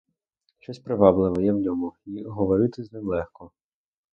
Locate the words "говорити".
2.23-2.83